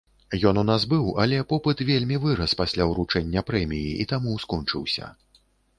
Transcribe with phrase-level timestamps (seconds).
[0.51, 5.17] Ён у нас быў, але попыт вельмі вырас пасля ўручэння прэміі, і таму скончыўся.